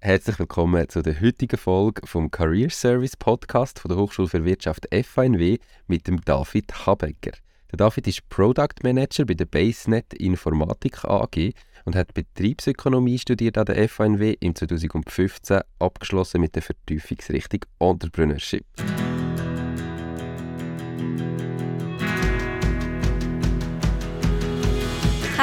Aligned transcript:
Herzlich 0.00 0.38
willkommen 0.38 0.88
zu 0.88 1.02
der 1.02 1.20
heutigen 1.20 1.56
Folge 1.56 2.06
vom 2.06 2.30
Career 2.30 2.68
Service 2.70 3.16
Podcast 3.16 3.80
von 3.80 3.88
der 3.88 3.98
Hochschule 3.98 4.28
für 4.28 4.44
Wirtschaft 4.44 4.86
FANW 4.92 5.58
mit 5.88 6.06
dem 6.06 6.20
David 6.20 6.86
Habecker. 6.86 7.32
Der 7.72 7.78
David 7.78 8.06
ist 8.06 8.28
Product 8.28 8.82
Manager 8.82 9.24
bei 9.24 9.34
der 9.34 9.46
BaseNet 9.46 10.12
Informatik 10.14 11.02
AG 11.04 11.52
und 11.86 11.96
hat 11.96 12.12
Betriebsökonomie 12.14 13.18
studiert 13.18 13.56
an 13.56 13.64
der 13.64 13.88
FANW 13.88 14.36
im 14.38 14.54
2015 14.54 15.60
abgeschlossen 15.78 16.42
mit 16.42 16.54
der 16.54 16.62
Vertiefungsrichtung 16.62 17.64
Entrepreneurship. 17.80 18.66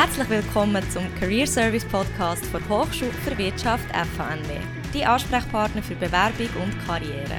Herzlich 0.06 0.30
willkommen 0.30 0.84
zum 0.90 1.04
Career 1.16 1.48
Service 1.48 1.86
Podcast 1.86 2.44
der 2.54 2.68
Hochschule 2.68 3.14
für 3.14 3.38
Wirtschaft 3.38 3.86
FANW, 3.90 4.60
die 4.94 5.06
Ansprechpartner 5.06 5.82
für 5.82 5.96
Bewerbung 5.96 6.50
und 6.62 6.78
Karriere. 6.86 7.38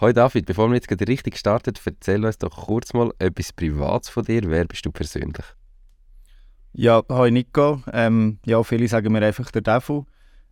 Hallo 0.00 0.12
David, 0.12 0.46
bevor 0.46 0.68
wir 0.68 0.76
jetzt 0.76 0.86
gerade 0.86 1.08
richtig 1.08 1.36
starten, 1.36 1.74
erzähl 1.84 2.24
uns 2.24 2.38
doch 2.38 2.66
kurz 2.66 2.94
mal 2.94 3.10
etwas 3.18 3.52
Privates 3.52 4.08
von 4.08 4.24
dir. 4.24 4.42
Wer 4.44 4.66
bist 4.66 4.86
du 4.86 4.92
persönlich? 4.92 5.44
Ja, 6.74 7.02
hi 7.08 7.32
Nico. 7.32 7.82
Ähm, 7.92 8.38
ja, 8.46 8.62
viele 8.62 8.86
sagen 8.86 9.12
mir 9.12 9.22
einfach 9.22 9.50
der 9.50 9.62
Devil. 9.62 10.04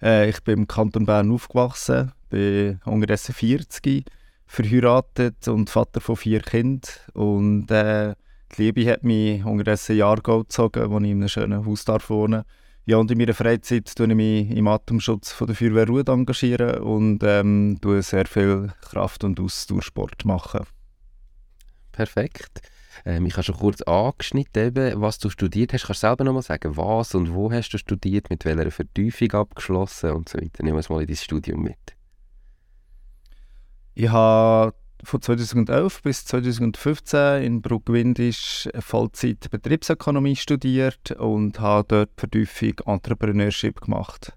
Äh, 0.02 0.29
ich 0.29 0.43
bin 0.43 0.59
im 0.59 0.66
Kanton 0.66 1.07
Bern 1.07 1.30
aufgewachsen, 1.30 2.11
bin 2.30 2.80
unterdessen 2.85 3.33
40 3.33 4.07
verheiratet 4.47 5.48
und 5.48 5.71
Vater 5.71 6.01
von 6.01 6.16
vier 6.16 6.41
Kindern. 6.41 6.91
Und 7.12 7.71
äh, 7.71 8.15
die 8.57 8.62
Liebe 8.62 8.91
hat 8.91 9.05
mich 9.05 9.45
unterdessen 9.45 9.97
Jahrgau 9.97 10.41
gezogen, 10.41 10.91
wo 10.91 10.98
ich 10.98 11.11
in 11.11 11.19
einem 11.19 11.29
schönen 11.29 11.66
Haus 11.66 11.85
darf 11.85 12.11
wohnen 12.11 12.45
ja, 12.87 12.99
und 12.99 13.11
in 13.11 13.16
meiner 13.16 13.33
Freizeit 13.33 13.91
engagiere 13.96 14.10
ich 14.10 14.16
mich 14.16 14.51
im 14.51 14.68
Atemschutz 14.68 15.33
von 15.33 15.46
der 15.46 15.57
Feuerwehr 15.57 15.87
Ruhr 15.87 16.07
engagieren 16.07 16.83
und 16.83 17.23
ähm, 17.23 17.79
tue 17.80 18.02
sehr 18.02 18.27
viel 18.27 18.73
Kraft- 18.83 19.24
und 19.24 19.41
Ausdauersport 19.41 20.27
machen. 20.27 20.66
Perfekt. 21.93 22.61
Ähm, 23.07 23.24
ich 23.24 23.33
habe 23.35 23.43
schon 23.43 23.57
kurz 23.57 23.80
angeschnitten, 23.80 24.66
eben, 24.66 25.01
was 25.01 25.18
du 25.18 25.30
studiert 25.30 25.73
hast. 25.73 25.87
Kannst 25.87 26.02
du 26.02 26.09
selber 26.09 26.24
noch 26.24 26.35
mal 26.35 26.43
sagen, 26.43 26.77
was 26.77 27.15
und 27.15 27.33
wo 27.33 27.51
hast 27.51 27.71
du 27.71 27.79
studiert, 27.79 28.29
mit 28.29 28.45
welcher 28.45 28.71
Vertiefung 28.71 29.33
abgeschlossen 29.33 30.11
und 30.11 30.29
so 30.29 30.37
weiter. 30.37 30.63
Nehmen 30.63 30.74
wir 30.74 30.79
uns 30.79 30.90
mal 30.90 31.01
in 31.01 31.07
dein 31.07 31.16
Studium 31.16 31.63
mit. 31.63 31.93
Ich 33.96 34.09
habe 34.09 34.74
von 35.04 35.23
2011 35.23 36.02
bis 36.02 36.24
2015 36.24 37.42
in 37.42 37.62
Bruckwindisch 37.62 38.68
Vollzeit 38.80 39.48
Betriebsökonomie 39.50 40.34
studiert 40.34 41.12
und 41.12 41.60
habe 41.60 41.87
dort 41.87 42.10
Vertiefung 42.16 42.74
Entrepreneurship 42.87 43.80
gemacht. 43.80 44.32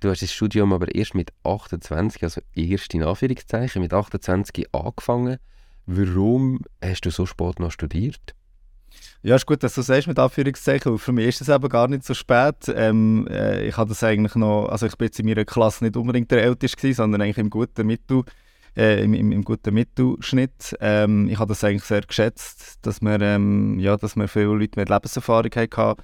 Du 0.00 0.08
hast 0.08 0.22
das 0.22 0.32
Studium 0.32 0.72
aber 0.72 0.94
erst 0.94 1.14
mit 1.14 1.30
28, 1.44 2.24
also 2.24 2.40
erst 2.54 2.94
in 2.94 3.02
Anführungszeichen, 3.02 3.82
mit 3.82 3.92
28 3.92 4.74
angefangen. 4.74 5.36
Warum 5.86 6.60
hast 6.82 7.02
du 7.02 7.10
so 7.10 7.26
spät 7.26 7.60
noch 7.60 7.70
studiert? 7.70 8.34
Ja, 9.24 9.36
ist 9.36 9.46
gut, 9.46 9.62
dass 9.62 9.74
du 9.74 9.82
sagst 9.82 10.08
mit 10.08 10.18
Anführungszeichen, 10.18 10.98
für 10.98 11.12
mich 11.12 11.28
ist 11.28 11.42
es 11.42 11.48
eben 11.48 11.68
gar 11.68 11.86
nicht 11.86 12.04
so 12.04 12.12
spät. 12.12 12.56
Ähm, 12.74 13.28
äh, 13.30 13.68
ich 13.68 13.76
hatte 13.76 13.90
das 13.90 14.02
eigentlich 14.02 14.34
noch, 14.34 14.68
also 14.68 14.86
ich 14.86 14.96
bin 14.96 15.06
jetzt 15.06 15.20
in 15.20 15.26
meiner 15.26 15.44
Klasse 15.44 15.84
nicht 15.84 15.96
unbedingt 15.96 16.30
der 16.32 16.42
Älteste 16.42 16.92
sondern 16.92 17.20
eigentlich 17.22 17.38
im 17.38 17.48
guten 17.48 17.86
Mittel, 17.86 18.24
äh, 18.76 19.04
im, 19.04 19.14
im, 19.14 19.30
im, 19.30 19.44
guten 19.44 19.74
Mittelschnitt. 19.74 20.76
Ähm, 20.80 21.28
ich 21.28 21.38
habe 21.38 21.50
das 21.50 21.62
eigentlich 21.62 21.84
sehr 21.84 22.00
geschätzt, 22.00 22.78
dass 22.82 23.00
wir, 23.00 23.20
ähm, 23.20 23.78
ja, 23.78 23.96
dass 23.96 24.16
wir 24.16 24.26
viele 24.26 24.46
Leute 24.46 24.80
mit 24.80 24.88
Lebenserfahrung 24.88 25.52
hatten. 25.54 26.02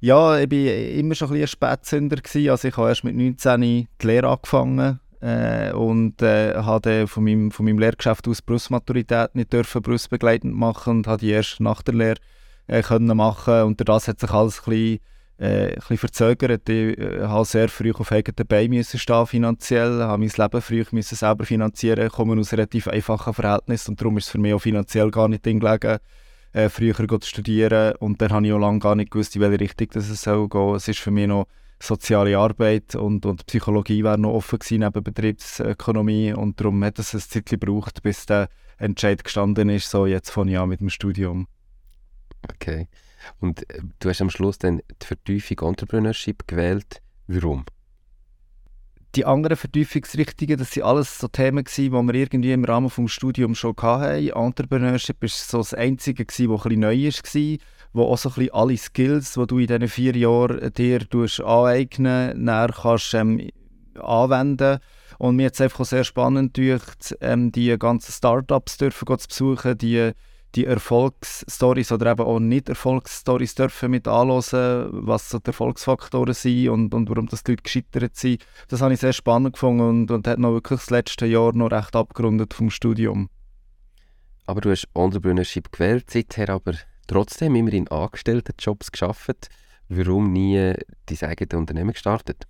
Ja, 0.00 0.38
ich 0.40 0.50
war 0.50 0.58
immer 0.58 1.14
schon 1.14 1.28
ein, 1.28 1.32
bisschen 1.32 1.42
ein 1.42 1.46
Spätzünder. 1.46 2.16
Also 2.50 2.68
ich 2.68 2.76
habe 2.76 2.88
erst 2.88 3.04
mit 3.04 3.14
19 3.14 3.60
die 3.60 3.88
Lehre 4.02 4.28
angefangen 4.28 4.98
äh, 5.20 5.72
und 5.72 6.22
äh, 6.22 6.54
habe 6.54 7.06
von 7.06 7.24
meinem, 7.24 7.50
von 7.50 7.66
meinem 7.66 7.78
Lehrgeschäft 7.78 8.26
aus 8.26 8.42
Berufsmaturität 8.42 9.34
nicht 9.34 9.52
dürfen 9.52 9.82
berufsbegleitend 9.82 10.54
machen 10.54 10.98
und 10.98 11.06
habe 11.06 11.18
die 11.18 11.30
erst 11.30 11.60
nach 11.60 11.82
der 11.82 11.94
Lehre 11.94 12.20
äh, 12.66 12.82
können 12.82 13.16
machen 13.16 13.62
und 13.62 13.86
das 13.86 14.08
hat 14.08 14.20
sich 14.20 14.30
alles 14.30 14.60
ein 14.60 14.70
bisschen, 14.70 15.00
äh, 15.38 15.68
ein 15.68 15.74
bisschen 15.74 15.98
verzögert. 15.98 16.68
Ich 16.68 16.98
äh, 16.98 17.20
habe 17.22 17.44
sehr 17.44 17.68
früh 17.68 17.92
auf 17.92 18.10
eigenen 18.12 18.46
Beinen 18.46 18.82
stehen 18.82 19.26
finanziell, 19.26 20.02
habe 20.02 20.18
mein 20.18 20.32
Leben 20.34 20.62
früh 20.62 20.84
müssen 20.90 21.16
selber 21.16 21.44
finanzieren, 21.44 22.08
komme 22.08 22.40
aus 22.40 22.52
relativ 22.52 22.88
einfachen 22.88 23.34
Verhältnissen 23.34 23.90
und 23.90 24.00
darum 24.00 24.16
ist 24.16 24.26
es 24.26 24.30
für 24.30 24.38
mich 24.38 24.54
auch 24.54 24.60
finanziell 24.60 25.10
gar 25.10 25.28
nicht 25.28 25.42
gelegen, 25.42 25.98
äh, 26.52 26.68
früher 26.70 26.94
zu 26.94 27.28
studieren 27.28 27.94
und 27.96 28.22
dann 28.22 28.30
habe 28.30 28.46
ich 28.46 28.52
auch 28.54 28.58
lange 28.58 28.78
gar 28.78 28.94
nicht 28.94 29.10
gewusst, 29.10 29.36
in 29.36 29.42
welche 29.42 29.60
Richtung 29.60 29.88
das 29.92 30.08
es 30.08 30.22
soll 30.22 30.48
gehen. 30.48 30.74
Es 30.76 30.88
ist 30.88 30.98
für 30.98 31.10
mich 31.10 31.28
noch 31.28 31.46
soziale 31.82 32.36
Arbeit 32.38 32.94
und, 32.94 33.24
und 33.26 33.46
Psychologie 33.46 34.04
wäre 34.04 34.18
noch 34.18 34.34
offen 34.34 34.58
gewesen 34.58 34.80
neben 34.80 35.02
Betriebsökonomie 35.02 36.32
und 36.32 36.60
darum 36.60 36.84
hat 36.84 36.98
es 36.98 37.14
ein 37.14 37.20
Zeit 37.20 37.46
gebraucht, 37.46 38.02
bis 38.02 38.26
der 38.26 38.48
Entscheid 38.78 39.24
gestanden 39.24 39.68
ist, 39.70 39.90
so 39.90 40.06
jetzt 40.06 40.30
ich 40.36 40.58
an 40.58 40.68
mit 40.68 40.80
dem 40.80 40.90
Studium. 40.90 41.46
Okay. 42.50 42.88
Und 43.40 43.68
äh, 43.70 43.80
du 43.98 44.08
hast 44.08 44.20
am 44.20 44.30
Schluss 44.30 44.58
dann 44.58 44.80
die 45.02 45.06
Vertiefung 45.06 45.68
Entrepreneurship 45.68 46.46
gewählt. 46.46 47.02
Warum? 47.26 47.64
Die 49.16 49.24
anderen 49.24 49.56
Vertiefungsrichtungen, 49.56 50.56
das 50.56 50.76
waren 50.76 50.84
alles 50.84 51.18
so 51.18 51.28
Themen, 51.28 51.64
die 51.76 51.90
wir 51.90 52.14
irgendwie 52.14 52.52
im 52.52 52.64
Rahmen 52.64 52.88
des 52.96 53.10
Studiums 53.10 53.58
schon 53.58 53.74
hatten. 53.76 54.30
Entrepreneurship 54.30 55.20
war 55.20 55.28
so 55.28 55.58
das 55.58 55.74
Einzige, 55.74 56.24
das 56.24 56.38
ein 56.38 56.48
bisschen 56.48 56.80
neu 56.80 57.10
war, 57.10 57.58
wo 57.92 58.04
auch 58.04 58.18
so 58.18 58.28
ein 58.30 58.34
bisschen 58.34 58.54
alle 58.54 58.76
Skills, 58.76 59.34
die 59.34 59.46
du 59.46 59.58
in 59.58 59.66
diesen 59.66 59.88
vier 59.88 60.16
Jahren 60.16 60.72
dir 60.72 61.00
aneignen 61.44 62.46
kannst, 62.46 63.14
ähm, 63.14 63.48
anwenden 63.98 64.78
Und 65.18 65.36
mir 65.36 65.46
hat 65.46 65.54
es 65.54 65.60
einfach 65.60 65.84
sehr 65.84 66.04
spannend 66.04 66.54
gedacht, 66.54 67.16
ähm, 67.20 67.52
die 67.52 67.76
ganzen 67.78 68.12
Startups 68.12 68.76
dürfen 68.78 69.06
zu 69.18 69.28
besuchen, 69.28 69.78
die 69.78 70.12
die 70.54 70.66
Erfolgsstories 70.66 71.92
oder 71.92 72.10
eben 72.12 72.22
auch 72.22 72.40
Nicht-Erfolgsstories 72.40 73.54
dürfen 73.54 73.92
mit 73.92 74.08
anhören, 74.08 74.88
was 75.06 75.30
so 75.30 75.38
die 75.38 75.46
Erfolgsfaktoren 75.46 76.34
sind 76.34 76.68
und, 76.70 76.94
und 76.94 77.08
warum 77.08 77.28
das 77.28 77.44
die 77.44 77.52
Leute 77.52 77.62
gescheitert 77.62 78.16
sind. 78.16 78.44
Das 78.68 78.80
habe 78.80 78.92
ich 78.92 79.00
sehr 79.00 79.12
spannend 79.12 79.52
gefunden 79.52 79.82
und, 79.82 80.10
und 80.10 80.26
hat 80.26 80.38
noch 80.38 80.52
wirklich 80.52 80.80
das 80.80 80.90
letzte 80.90 81.26
Jahr 81.26 81.54
noch 81.54 81.70
recht 81.70 81.94
abgerundet 81.94 82.52
vom 82.52 82.70
Studium. 82.70 83.28
Aber 84.46 84.60
du 84.60 84.70
hast 84.70 84.88
Entrepreneurship 84.94 85.70
gewählt, 85.70 86.10
seither 86.10 86.48
aber 86.48 86.72
trotzdem 87.10 87.54
immer 87.56 87.72
in 87.72 87.88
Angestelltenjobs 87.88 88.92
geschafft. 88.92 89.48
Warum 89.88 90.32
nie 90.32 90.74
dein 91.06 91.28
eigenes 91.28 91.58
Unternehmen 91.58 91.92
gestartet? 91.92 92.46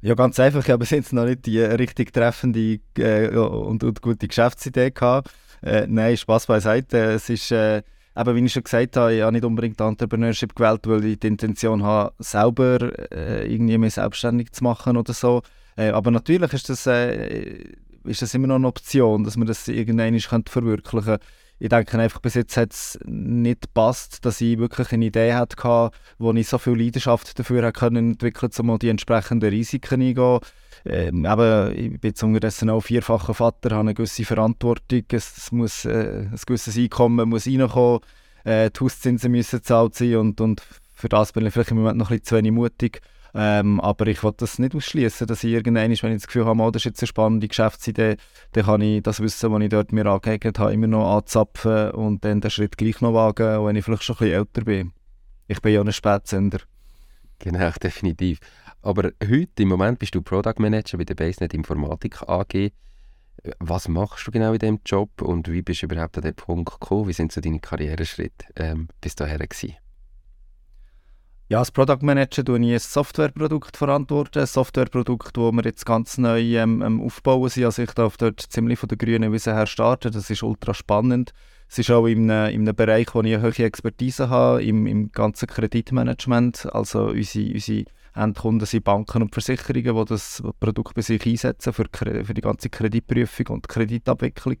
Ja, 0.00 0.14
ganz 0.14 0.38
einfach. 0.38 0.62
Ich 0.62 0.70
habe 0.70 0.84
jetzt 0.84 1.12
noch 1.12 1.24
nicht 1.24 1.46
die 1.46 1.58
richtig 1.60 2.12
treffende 2.12 2.78
äh, 2.98 3.28
und, 3.36 3.82
und, 3.82 4.02
gute 4.02 4.28
Geschäftsidee 4.28 4.92
gehabt. 4.92 5.30
Äh, 5.62 5.86
nein, 5.88 6.16
Spaß 6.16 6.46
beiseite. 6.46 6.98
Es 7.14 7.28
ist, 7.28 7.50
äh, 7.50 7.82
eben, 8.16 8.36
wie 8.36 8.44
ich 8.44 8.52
schon 8.52 8.62
gesagt 8.62 8.96
habe, 8.96 9.14
ich 9.14 9.22
habe 9.22 9.32
nicht 9.32 9.44
unbedingt 9.44 9.80
Entrepreneurship 9.80 10.54
gewählt, 10.54 10.86
weil 10.86 11.04
ich 11.06 11.18
die 11.18 11.26
Intention 11.26 11.82
habe, 11.82 12.14
selber 12.20 12.78
äh, 13.10 13.52
irgendwie 13.52 13.78
mich 13.78 13.94
selbstständig 13.94 14.52
zu 14.52 14.62
machen 14.62 14.96
oder 14.96 15.12
so. 15.12 15.42
Äh, 15.76 15.88
aber 15.88 16.12
natürlich 16.12 16.52
ist 16.52 16.68
das, 16.68 16.86
äh, 16.86 17.64
ist 18.04 18.22
das 18.22 18.34
immer 18.34 18.46
noch 18.46 18.56
eine 18.56 18.68
Option, 18.68 19.24
dass 19.24 19.36
man 19.36 19.48
das 19.48 19.66
irgendwann 19.66 20.44
verwirklichen 20.46 21.04
könnte 21.04 21.26
ich 21.58 21.68
denke 21.70 21.98
einfach, 21.98 22.20
bis 22.20 22.34
jetzt 22.34 22.56
hat 22.56 22.72
es 22.72 22.98
nicht 23.04 23.62
gepasst, 23.62 24.24
dass 24.24 24.40
ich 24.40 24.58
wirklich 24.58 24.92
eine 24.92 25.06
Idee 25.06 25.34
hatte, 25.34 25.90
wo 26.18 26.32
ich 26.32 26.48
so 26.48 26.58
viel 26.58 26.74
Leidenschaft 26.74 27.38
dafür 27.38 27.64
entwickeln 27.64 28.32
konnte, 28.32 28.62
um 28.62 28.78
die 28.78 28.90
entsprechenden 28.90 29.48
Risiken 29.48 30.02
eingehen. 30.02 30.40
Ähm, 30.84 31.24
eben, 31.24 31.72
ich 31.72 32.00
bin 32.00 32.10
jetzt 32.10 32.22
unterdessen 32.22 32.70
auch 32.70 32.80
vierfacher 32.80 33.34
Vater, 33.34 33.70
habe 33.70 33.80
eine 33.80 33.94
gewisse 33.94 34.24
Verantwortung, 34.24 35.02
es, 35.10 35.50
muss, 35.50 35.84
äh, 35.84 36.28
ein 36.30 36.38
gewisses 36.46 36.76
Einkommen 36.76 37.28
muss 37.28 37.46
reinkommen, 37.46 38.00
äh, 38.44 38.70
die 38.70 38.80
Hauszinsen 38.80 39.32
müssen 39.32 39.58
gezahlt 39.58 39.94
sein 39.94 40.16
und, 40.16 40.40
und 40.40 40.62
für 40.92 41.08
das 41.08 41.32
bin 41.32 41.44
ich 41.46 41.52
vielleicht 41.52 41.70
im 41.70 41.78
Moment 41.78 41.98
noch 41.98 42.10
ein 42.10 42.18
bisschen 42.18 42.24
zu 42.24 42.36
wenig 42.36 42.52
mutig. 42.52 43.00
Ähm, 43.34 43.80
aber 43.80 44.06
ich 44.06 44.22
wollte 44.22 44.38
das 44.38 44.58
nicht 44.58 44.74
ausschließen, 44.74 45.26
dass 45.26 45.44
ich 45.44 45.52
irgendwann, 45.52 45.84
wenn 45.84 45.92
ich 45.92 46.00
das 46.00 46.26
Gefühl 46.26 46.46
habe, 46.46 46.62
oh, 46.62 46.70
das 46.70 46.80
ist 46.80 46.84
jetzt 46.84 47.02
eine 47.02 47.08
spannende 47.08 47.48
Geschäftsidee, 47.48 48.16
dann 48.52 48.64
kann 48.64 48.80
ich 48.80 49.02
das 49.02 49.20
Wissen, 49.20 49.52
was 49.52 49.62
ich 49.62 49.68
dort 49.68 49.92
mir 49.92 50.06
angeeignet 50.06 50.58
habe, 50.58 50.72
immer 50.72 50.86
noch 50.86 51.16
anzapfen 51.16 51.90
und 51.90 52.24
dann 52.24 52.40
den 52.40 52.50
Schritt 52.50 52.78
gleich 52.78 53.00
noch 53.00 53.14
wagen, 53.14 53.56
auch 53.56 53.66
wenn 53.66 53.76
ich 53.76 53.84
vielleicht 53.84 54.04
schon 54.04 54.16
ein 54.16 54.18
bisschen 54.20 54.38
älter 54.38 54.62
bin. 54.62 54.92
Ich 55.48 55.60
bin 55.60 55.74
ja 55.74 55.80
ein 55.80 55.92
Spätsender. 55.92 56.60
Genau, 57.38 57.70
definitiv. 57.82 58.40
Aber 58.82 59.10
heute, 59.22 59.62
im 59.62 59.68
Moment, 59.68 59.98
bist 59.98 60.14
du 60.14 60.22
Product 60.22 60.54
Manager 60.58 60.98
bei 60.98 61.04
der 61.04 61.14
BaseNet 61.14 61.54
Informatik 61.54 62.22
AG. 62.22 62.70
Was 63.58 63.88
machst 63.88 64.26
du 64.26 64.30
genau 64.30 64.52
in 64.52 64.58
diesem 64.58 64.80
Job 64.84 65.22
und 65.22 65.50
wie 65.50 65.62
bist 65.62 65.82
du 65.82 65.86
überhaupt 65.86 66.16
an 66.16 66.22
den 66.22 66.34
Punkt 66.34 66.80
gekommen? 66.80 67.08
Wie 67.08 67.12
sind 67.12 67.32
so 67.32 67.40
deine 67.40 67.60
Karriereschritte 67.60 68.46
ähm, 68.56 68.88
bis 69.00 69.14
dahin 69.14 69.38
gewesen? 69.38 69.76
Ja, 71.48 71.60
als 71.60 71.70
Product 71.70 72.02
Manager 72.02 72.42
verantworte 72.42 72.66
ich 72.66 72.72
ein 72.72 72.78
Softwareprodukt. 72.80 73.76
Verantworten. 73.76 74.38
Ein 74.40 74.46
Softwareprodukt, 74.46 75.36
das 75.36 75.52
wir 75.52 75.64
jetzt 75.64 75.86
ganz 75.86 76.18
neu 76.18 76.40
ähm, 76.40 77.00
aufbauen 77.00 77.48
sind. 77.48 77.66
Also 77.66 77.82
ich 77.82 77.92
darf 77.92 78.16
dort 78.16 78.40
ziemlich 78.40 78.80
von 78.80 78.88
der 78.88 78.98
grünen 78.98 79.32
Wiese 79.32 79.54
her 79.54 79.66
starten. 79.66 80.10
Das 80.10 80.28
ist 80.28 80.42
ultra 80.42 80.74
spannend. 80.74 81.32
Es 81.68 81.78
ist 81.78 81.90
auch 81.92 82.06
in 82.06 82.28
einem, 82.28 82.52
in 82.52 82.60
einem 82.62 82.74
Bereich, 82.74 83.14
wo 83.14 83.20
ich 83.20 83.36
eine 83.36 83.42
hohe 83.44 83.64
Expertise 83.64 84.28
habe, 84.28 84.64
im, 84.64 84.88
im 84.88 85.12
ganzen 85.12 85.46
Kreditmanagement. 85.46 86.66
Also 86.72 87.10
unsere, 87.10 87.52
unsere 87.52 87.84
Endkunden 88.16 88.66
sind 88.66 88.82
Banken 88.82 89.22
und 89.22 89.32
Versicherungen, 89.32 89.94
die 89.94 90.04
das 90.04 90.42
Produkt 90.58 90.94
bei 90.94 91.02
sich 91.02 91.24
einsetzen 91.24 91.72
für, 91.72 91.86
für 91.92 92.34
die 92.34 92.40
ganze 92.40 92.70
Kreditprüfung 92.70 93.46
und 93.48 93.68
Kreditabwicklung. 93.68 94.56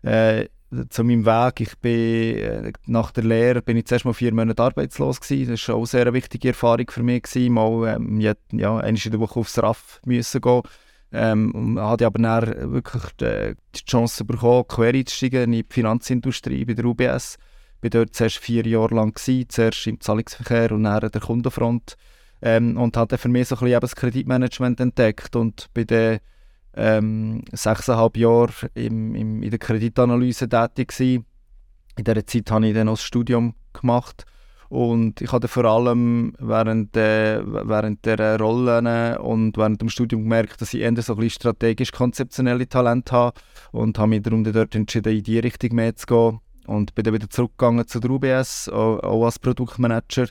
Äh, 0.00 0.46
zu 0.88 1.04
meinem 1.04 1.26
Weg. 1.26 1.60
Ich 1.60 1.78
bin, 1.78 2.36
äh, 2.38 2.72
nach 2.86 3.10
der 3.10 3.24
Lehre 3.24 3.62
bin 3.62 3.76
ich 3.76 3.86
zuerst 3.86 4.04
mal 4.04 4.14
vier 4.14 4.34
Monate 4.34 4.62
arbeitslos 4.62 5.20
gewesen. 5.20 5.52
Das 5.52 5.68
war 5.68 5.76
auch 5.76 5.80
eine 5.80 5.86
sehr 5.86 6.12
wichtige 6.12 6.48
Erfahrung 6.48 6.90
für 6.90 7.02
mich. 7.02 7.22
Gewesen. 7.22 7.52
Mal 7.52 7.96
ähm, 7.96 8.20
ja, 8.20 8.34
einmal 8.50 8.86
in 8.86 8.96
der 8.96 9.20
Woche 9.20 9.40
aufs 9.40 9.58
RAF 9.58 10.00
müssen 10.04 10.40
gehen. 10.40 10.62
Ähm, 11.14 11.78
hatte 11.78 12.06
aber 12.06 12.18
dann 12.18 12.72
wirklich 12.72 13.02
die, 13.20 13.54
die 13.74 13.84
Chance 13.84 14.24
bekommen, 14.24 14.66
quer 14.66 14.94
einzusteigen 14.94 15.42
in 15.44 15.52
die 15.52 15.66
Finanzindustrie 15.68 16.64
bei 16.64 16.72
der 16.72 16.86
UBS. 16.86 17.36
Ich 17.82 17.82
war 17.82 17.90
dort 17.90 18.14
zuerst 18.14 18.38
vier 18.38 18.66
Jahre 18.66 18.94
lang, 18.94 19.12
gewesen, 19.12 19.48
zuerst 19.48 19.86
im 19.86 20.00
Zahlungsverkehr 20.00 20.72
und 20.72 20.84
dann 20.84 21.02
an 21.02 21.10
der 21.10 21.20
Kundenfront. 21.20 21.96
Ähm, 22.40 22.78
und 22.78 22.96
habe 22.96 23.18
für 23.18 23.28
mich 23.28 23.48
so 23.48 23.56
ein 23.56 23.60
bisschen 23.60 23.80
das 23.80 23.94
Kreditmanagement 23.94 24.80
entdeckt 24.80 25.36
und 25.36 25.68
bei 25.74 25.84
der 25.84 26.20
ähm, 26.74 27.42
sechseinhalb 27.52 28.16
Jahre 28.16 28.52
im, 28.74 29.14
im, 29.14 29.42
in 29.42 29.50
der 29.50 29.58
Kreditanalyse 29.58 30.48
tätig 30.48 30.88
gewesen. 30.88 31.26
In 31.96 32.04
dieser 32.04 32.26
Zeit 32.26 32.50
habe 32.50 32.66
ich 32.66 32.74
dann 32.74 32.86
noch 32.86 32.94
das 32.94 33.02
Studium 33.02 33.54
gemacht. 33.72 34.24
Und 34.72 35.20
ich 35.20 35.30
habe 35.32 35.48
vor 35.48 35.66
allem 35.66 36.32
während, 36.38 36.96
äh, 36.96 37.42
während 37.44 38.06
der 38.06 38.40
Rollen 38.40 39.18
und 39.18 39.58
während 39.58 39.82
dem 39.82 39.90
Studium 39.90 40.22
gemerkt, 40.22 40.62
dass 40.62 40.72
ich 40.72 40.80
eher 40.80 40.90
so 41.02 41.12
ein 41.12 41.18
bisschen 41.18 41.30
strategisch-konzeptionelle 41.30 42.66
Talente 42.66 43.12
habe 43.12 43.38
und 43.72 43.98
habe 43.98 44.08
mich 44.08 44.22
darum 44.22 44.44
dort 44.44 44.74
entschieden, 44.74 45.14
in 45.14 45.24
die 45.24 45.38
Richtung 45.40 45.74
mehr 45.74 45.94
zu 45.94 46.06
gehen. 46.06 46.40
Und 46.66 46.94
bin 46.94 47.04
dann 47.04 47.12
wieder 47.12 47.28
zurückgegangen 47.28 47.86
zu 47.86 48.00
der 48.00 48.10
UBS, 48.12 48.70
auch, 48.70 49.00
auch 49.00 49.24
als 49.26 49.38
Produktmanager 49.38 50.28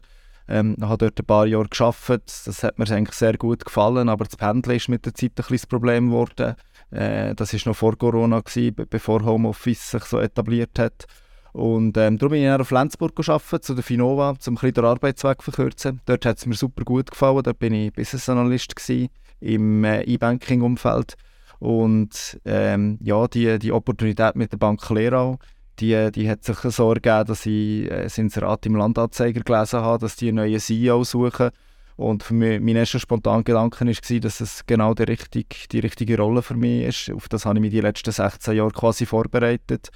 ähm, 0.48 0.76
habe 0.82 0.98
dort 0.98 1.20
ein 1.20 1.26
paar 1.26 1.46
Jahre 1.46 1.68
gearbeitet. 1.68 2.32
Das 2.46 2.64
hat 2.64 2.80
mir 2.80 2.90
eigentlich 2.92 3.16
sehr 3.16 3.38
gut 3.38 3.66
gefallen, 3.66 4.10
aber 4.10 4.26
das 4.26 4.36
Pendeln 4.36 4.78
ist 4.78 4.90
mit 4.90 5.06
der 5.06 5.14
Zeit 5.14 5.34
ein 5.38 5.46
das 5.50 5.66
Problem 5.68 6.08
geworden. 6.08 6.56
Äh, 6.92 7.36
das 7.36 7.54
war 7.54 7.60
noch 7.66 7.78
vor 7.78 7.98
Corona, 7.98 8.40
gewesen, 8.42 8.76
bevor 8.90 9.24
Homeoffice 9.24 9.92
sich 9.92 10.04
so 10.04 10.20
etabliert 10.20 10.78
hat. 10.80 11.06
Und 11.54 11.98
ähm, 11.98 12.18
darum 12.18 12.32
bin 12.32 12.42
ich 12.42 12.48
dann 12.48 12.62
auf 12.62 12.72
Lenzburg 12.72 13.16
gearbeitet, 13.16 13.66
zu 13.66 13.74
der 13.74 13.84
Finova, 13.84 14.36
um 14.48 14.58
ein 14.58 14.74
den 14.74 14.86
Arbeitsweg 14.86 15.42
zu 15.42 15.52
verkürzen. 15.52 16.02
Dort 16.06 16.26
hat 16.26 16.38
es 16.38 16.46
mir 16.46 16.56
super 16.56 16.84
gut 16.84 17.12
gefallen. 17.12 17.44
Dort 17.44 17.60
bin 17.60 17.74
ich 17.74 17.92
Business 17.94 18.30
Analyst 18.30 18.76
gewesen, 18.76 19.10
im 19.42 19.84
äh, 19.84 20.04
E-Banking-Umfeld. 20.04 21.16
Und 21.60 22.40
ähm, 22.46 22.98
ja, 23.02 23.28
die, 23.28 23.60
die 23.60 23.72
Opportunität 23.72 24.36
mit 24.36 24.52
der 24.52 24.58
Bank 24.58 24.90
Lerau, 24.90 25.38
die, 25.82 26.12
die 26.12 26.30
hat 26.30 26.44
sich 26.44 26.58
so 26.58 26.94
ergeben, 26.94 27.26
dass 27.26 27.46
ich 27.46 27.92
äh, 27.92 28.04
das 28.04 28.18
Inserat 28.18 28.66
im 28.66 28.76
Landanzeiger 28.76 29.42
gelesen 29.42 29.82
habe, 29.82 30.00
dass 30.00 30.16
die 30.16 30.30
einen 30.30 30.38
neuen 30.38 30.60
CEO 30.60 31.04
suchen. 31.04 31.50
Und 31.98 32.24
für 32.24 32.34
mich, 32.34 32.60
mein 32.60 32.78
erster 32.78 33.00
spontaner 33.00 33.44
Gedanke 33.44 33.86
war, 33.86 34.20
dass 34.20 34.42
es 34.42 34.66
genau 34.66 34.94
die, 34.94 35.04
richtig, 35.04 35.68
die 35.70 35.80
richtige 35.80 36.18
Rolle 36.18 36.42
für 36.42 36.56
mich 36.56 36.86
ist. 36.86 37.12
Auf 37.12 37.30
das 37.30 37.46
habe 37.46 37.60
ich 37.60 37.62
mich 37.62 37.72
die 37.72 37.82
letzten 37.82 38.12
16 38.12 38.56
Jahre 38.56 38.72
quasi 38.72 39.06
vorbereitet. 39.06 39.90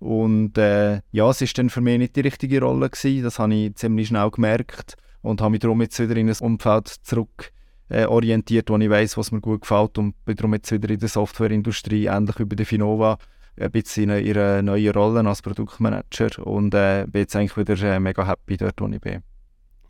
Und 0.00 0.58
äh, 0.58 1.00
ja, 1.12 1.30
es 1.30 1.40
war 1.40 1.48
dann 1.54 1.70
für 1.70 1.80
mich 1.80 1.98
nicht 1.98 2.16
die 2.16 2.22
richtige 2.22 2.60
Rolle. 2.60 2.90
Gewesen. 2.90 3.22
Das 3.22 3.38
habe 3.38 3.54
ich 3.54 3.76
ziemlich 3.76 4.08
schnell 4.08 4.30
gemerkt 4.30 4.96
und 5.20 5.40
habe 5.40 5.52
mich 5.52 5.60
darum 5.60 5.80
jetzt 5.82 6.00
wieder 6.00 6.16
in 6.16 6.28
ein 6.28 6.36
Umfeld 6.40 6.88
zurück 6.88 7.52
äh, 7.88 8.06
orientiert, 8.06 8.70
wo 8.70 8.76
ich 8.78 8.90
weiß, 8.90 9.16
was 9.16 9.30
mir 9.30 9.40
gut 9.40 9.60
gefällt 9.60 9.98
und 9.98 10.24
bin 10.24 10.36
darum 10.36 10.54
jetzt 10.54 10.72
wieder 10.72 10.90
in 10.90 10.98
der 10.98 11.08
Softwareindustrie, 11.08 12.06
ähnlich 12.06 12.36
bei 12.36 12.56
der 12.56 12.66
Finova, 12.66 13.18
ein 13.58 13.70
bisschen 13.70 14.10
in 14.10 14.24
ihrer 14.26 14.62
neuen 14.62 14.92
Rolle 14.92 15.28
als 15.28 15.42
Produktmanager 15.42 16.46
und 16.46 16.74
äh, 16.74 17.06
bin 17.06 17.22
jetzt 17.22 17.36
eigentlich 17.36 17.56
wieder 17.56 17.80
äh, 17.82 18.00
mega 18.00 18.26
happy 18.26 18.56
dort, 18.56 18.80
wo 18.80 18.88
ich 18.88 19.00
bin. 19.00 19.22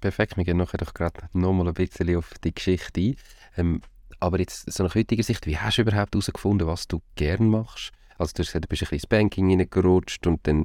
Perfekt, 0.00 0.36
wir 0.36 0.44
gehen 0.44 0.56
nachher 0.56 0.78
doch 0.78 0.94
gerade 0.94 1.28
nochmal 1.32 1.68
ein 1.68 1.74
bisschen 1.74 2.16
auf 2.16 2.30
die 2.42 2.54
Geschichte 2.54 3.00
ein. 3.00 3.16
Ähm, 3.56 3.80
aber 4.18 4.40
jetzt 4.40 4.70
so 4.72 4.84
nach 4.84 4.94
heutiger 4.94 5.22
Sicht, 5.22 5.46
wie 5.46 5.58
hast 5.58 5.78
du 5.78 5.82
überhaupt 5.82 6.14
herausgefunden, 6.14 6.66
was 6.66 6.88
du 6.88 7.00
gerne 7.14 7.46
machst? 7.46 7.92
Also 8.18 8.32
du 8.34 8.42
hast 8.42 8.48
gesagt, 8.48 8.64
du 8.64 8.68
bist 8.68 8.82
ein 8.82 8.86
bisschen 8.86 8.96
ins 8.96 9.06
Banking 9.06 9.48
hineingerutscht 9.48 10.26
und 10.26 10.46
dann 10.46 10.64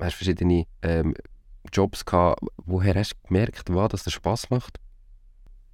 hast 0.00 0.14
du 0.14 0.24
verschiedene 0.24 0.66
ähm, 0.82 1.14
Jobs 1.72 2.04
gehabt. 2.04 2.40
Woher 2.64 2.94
hast 2.94 3.14
du 3.14 3.28
gemerkt, 3.28 3.64
was 3.68 4.04
das 4.04 4.12
Spaß 4.12 4.50
macht? 4.50 4.78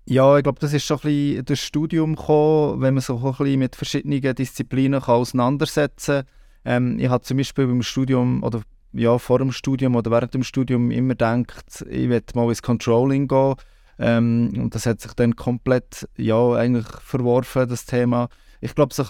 Ja, 0.06 0.36
ich 0.36 0.42
glaube, 0.42 0.60
das 0.60 0.74
ist 0.74 0.84
schon 0.84 0.98
ein 0.98 1.02
bisschen 1.02 1.44
das 1.46 1.60
Studium 1.60 2.14
gekommen, 2.14 2.80
wenn 2.82 2.94
man 2.94 3.00
sich 3.00 3.10
auch 3.10 3.24
ein 3.24 3.44
bisschen 3.44 3.58
mit 3.58 3.76
verschiedenen 3.76 4.34
Disziplinen 4.34 5.00
kann 5.00 5.14
auseinandersetzen 5.14 6.24
kann. 6.24 6.26
Ähm, 6.64 6.98
ich 6.98 7.08
habe 7.08 7.24
zum 7.24 7.38
Beispiel 7.38 7.66
beim 7.66 7.82
Studium 7.82 8.42
oder 8.42 8.62
ja, 8.92 9.18
vor 9.18 9.38
dem 9.38 9.50
Studium 9.50 9.96
oder 9.96 10.10
während 10.10 10.34
dem 10.34 10.44
Studium 10.44 10.90
immer 10.90 11.14
gedacht, 11.14 11.84
ich 11.88 12.08
werde 12.08 12.26
mal 12.34 12.48
ins 12.48 12.62
Controlling 12.62 13.28
gehen. 13.28 13.54
Ähm, 13.98 14.52
und 14.56 14.74
das 14.74 14.86
hat 14.86 15.00
sich 15.00 15.12
dann 15.14 15.36
komplett 15.36 16.08
ja, 16.16 16.52
eigentlich 16.52 16.86
verworfen, 17.00 17.68
das 17.68 17.86
Thema. 17.86 18.28
Ich 18.60 18.74
glaube, 18.74 18.94
so 18.94 19.04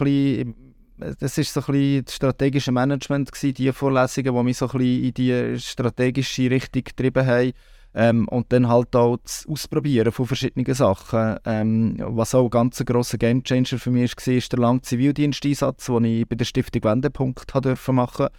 das 1.19 1.38
ist 1.38 1.52
so 1.52 1.61
ein 1.61 1.67
bisschen 1.67 2.05
das 2.05 2.14
strategische 2.14 2.73
Management 2.73 3.32
gewesen, 3.32 3.55
die 3.55 3.73
Vorlesungen, 3.73 4.35
die 4.35 4.43
mich 4.43 4.56
so 4.56 4.67
ein 4.67 4.79
bisschen 4.79 5.05
in 5.05 5.14
die 5.14 5.61
strategische 5.61 6.50
Richtung 6.50 6.85
getrieben 6.85 7.26
haben. 7.26 7.52
Ähm, 7.96 8.26
und 8.29 8.52
dann 8.52 8.69
halt 8.69 8.96
auch 8.96 9.19
das 9.23 9.46
Ausprobieren 9.49 10.11
von 10.11 10.26
verschiedenen 10.26 10.75
Sachen. 10.75 11.37
Ähm, 11.44 11.96
was 12.00 12.35
auch 12.35 12.44
ein 12.44 12.50
ganz 12.50 12.85
grosser 12.85 13.19
Gamechanger 13.19 13.79
für 13.79 13.91
mich 13.91 14.17
war, 14.17 14.35
ist 14.35 14.52
der 14.52 14.58
lange 14.58 14.82
Zivildiensteinsatz, 14.82 15.87
den 15.87 16.05
ich 16.05 16.29
bei 16.29 16.35
der 16.35 16.44
Stiftung 16.44 16.82
Wendepunkt 16.82 17.55
machen 17.55 17.76
durfte. 17.87 18.31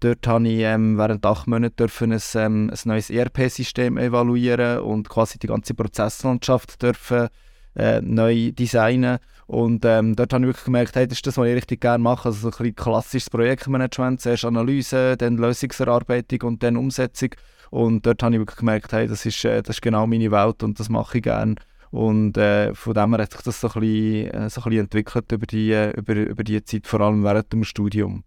Dort 0.00 0.26
durfte 0.26 0.48
ich 0.48 0.60
ähm, 0.60 0.96
während 0.96 1.26
acht 1.26 1.46
Monaten 1.46 1.90
ein, 2.00 2.20
ähm, 2.34 2.70
ein 2.70 2.78
neues 2.84 3.10
ERP-System 3.10 3.98
evaluieren 3.98 4.78
und 4.80 5.08
quasi 5.08 5.38
die 5.38 5.48
ganze 5.48 5.74
Prozesslandschaft 5.74 6.80
dürfen, 6.80 7.28
äh, 7.76 8.00
neu 8.00 8.52
designen. 8.52 9.18
Und 9.46 9.84
ähm, 9.84 10.14
dort 10.14 10.32
habe 10.32 10.44
ich 10.44 10.48
wirklich 10.48 10.64
gemerkt, 10.64 10.94
hey, 10.94 11.08
das 11.08 11.18
ist 11.18 11.26
das, 11.26 11.36
was 11.36 11.48
ich 11.48 11.56
richtig 11.56 11.80
gerne 11.80 12.02
mache. 12.02 12.28
Also 12.28 12.38
so 12.38 12.48
ein 12.48 12.50
bisschen 12.58 12.76
klassisches 12.76 13.28
Projektmanagement, 13.30 14.20
zuerst 14.20 14.44
Analyse, 14.44 15.16
dann 15.16 15.36
Lösungserarbeitung 15.36 16.42
und 16.42 16.62
dann 16.62 16.76
Umsetzung. 16.76 17.30
Und 17.70 18.04
dort 18.04 18.22
habe 18.22 18.34
ich 18.34 18.40
wirklich 18.40 18.58
gemerkt, 18.58 18.92
hey, 18.92 19.06
das 19.06 19.24
ist, 19.24 19.44
äh, 19.44 19.62
das 19.62 19.76
ist 19.76 19.82
genau 19.82 20.06
meine 20.06 20.30
Welt 20.30 20.62
und 20.62 20.78
das 20.78 20.88
mache 20.88 21.18
ich 21.18 21.24
gerne. 21.24 21.54
Und 21.90 22.36
äh, 22.36 22.74
von 22.74 22.94
dem 22.94 23.14
her 23.14 23.22
hat 23.22 23.32
sich 23.32 23.42
das 23.42 23.60
so 23.60 23.68
ein 23.68 23.80
bisschen, 23.80 24.30
äh, 24.30 24.50
so 24.50 24.60
ein 24.60 24.64
bisschen 24.64 24.84
entwickelt 24.84 25.32
über 25.32 25.46
die, 25.46 25.72
äh, 25.72 25.90
über, 25.96 26.14
über 26.14 26.44
die 26.44 26.62
Zeit, 26.62 26.86
vor 26.86 27.00
allem 27.00 27.24
während 27.24 27.52
dem 27.52 27.64
Studium. 27.64 28.24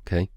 Okay. 0.00 0.28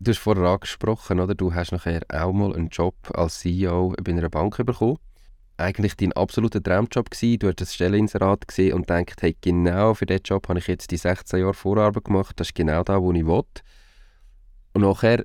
Du 0.00 0.10
hast 0.10 0.18
vorher 0.18 0.44
angesprochen, 0.44 1.20
oder? 1.20 1.34
du 1.34 1.54
hast 1.54 1.70
nachher 1.70 2.02
auch 2.12 2.32
mal 2.32 2.54
einen 2.54 2.68
Job 2.68 2.96
als 3.14 3.38
CEO 3.38 3.94
bei 4.02 4.12
einer 4.12 4.28
Bank 4.28 4.56
bekommen. 4.66 4.98
Eigentlich 5.58 5.96
dein 5.96 6.12
absoluter 6.14 6.62
Traumjob 6.62 7.10
gewesen. 7.10 7.38
Du 7.38 7.46
hast 7.46 7.60
das 7.60 7.74
Stelleninserat 7.74 8.48
gesehen 8.48 8.74
und 8.74 8.88
gedacht, 8.88 9.22
hey, 9.22 9.36
genau 9.40 9.94
für 9.94 10.06
diesen 10.06 10.22
Job 10.24 10.48
habe 10.48 10.58
ich 10.58 10.66
jetzt 10.66 10.90
die 10.90 10.96
16 10.96 11.40
Jahre 11.40 11.54
Vorarbeit 11.54 12.04
gemacht. 12.04 12.40
Das 12.40 12.48
ist 12.48 12.54
genau 12.54 12.82
da, 12.82 13.00
wo 13.00 13.12
ich 13.12 13.24
will. 13.24 13.44
Und 14.72 14.82
nachher 14.82 15.22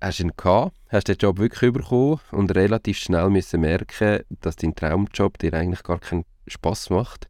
hast 0.00 0.18
du 0.18 0.24
ihn 0.24 0.32
gehabt, 0.36 0.76
hast 0.88 1.08
den 1.08 1.16
Job 1.16 1.38
wirklich 1.38 1.72
bekommen 1.72 2.20
und 2.32 2.54
relativ 2.54 2.98
schnell 2.98 3.30
müssen 3.30 3.60
merken, 3.60 4.20
dass 4.40 4.56
dein 4.56 4.74
Traumjob 4.74 5.38
dir 5.38 5.54
eigentlich 5.54 5.82
gar 5.82 5.98
keinen 5.98 6.24
Spaß 6.46 6.90
macht. 6.90 7.28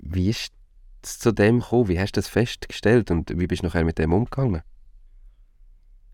Wie 0.00 0.30
ist 0.30 0.52
es 1.02 1.18
zu 1.18 1.32
dem 1.32 1.60
gekommen? 1.60 1.88
Wie 1.88 1.98
hast 1.98 2.12
du 2.12 2.18
das 2.18 2.28
festgestellt 2.28 3.10
und 3.10 3.38
wie 3.38 3.46
bist 3.46 3.62
du 3.62 3.66
nachher 3.66 3.84
mit 3.84 3.98
dem 3.98 4.12
umgegangen? 4.12 4.62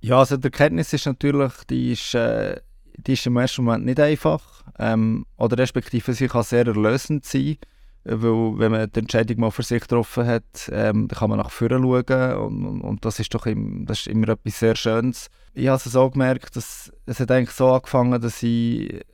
Ja, 0.00 0.18
also 0.18 0.36
die 0.36 0.44
Erkenntnis 0.44 0.92
ist 0.92 1.06
natürlich, 1.06 1.52
die 1.68 1.92
ist, 1.92 2.14
äh, 2.14 2.60
die 2.96 3.12
ist 3.12 3.26
im 3.26 3.36
ersten 3.36 3.64
Moment 3.64 3.84
nicht 3.84 4.00
einfach. 4.00 4.64
Ähm, 4.78 5.26
oder 5.36 5.58
respektive 5.58 6.14
sie 6.14 6.28
kann 6.28 6.42
sehr 6.42 6.66
erlösend 6.66 7.24
sein. 7.24 7.58
Weil, 8.04 8.58
wenn 8.58 8.72
man 8.72 8.90
die 8.90 9.00
Entscheidung 9.00 9.40
mal 9.40 9.50
für 9.50 9.62
sich 9.62 9.82
getroffen 9.82 10.26
hat, 10.26 10.70
ähm, 10.72 11.08
dann 11.08 11.18
kann 11.18 11.30
man 11.30 11.38
nach 11.38 11.50
vorne 11.50 11.78
schauen 11.78 12.34
und, 12.34 12.66
und, 12.66 12.80
und, 12.80 13.04
das 13.04 13.20
ist 13.20 13.34
doch 13.34 13.46
im, 13.46 13.84
das 13.84 14.00
ist 14.00 14.06
immer 14.06 14.30
etwas 14.30 14.58
sehr 14.58 14.74
Schönes. 14.74 15.28
Ich 15.52 15.68
habe 15.68 15.76
es 15.76 15.84
so 15.84 16.08
gemerkt, 16.08 16.56
dass 16.56 16.90
es 17.04 17.20
hat 17.20 17.30
eigentlich 17.30 17.50
so 17.50 17.68
angefangen, 17.68 18.20
dass 18.20 18.42
ich 18.42 19.04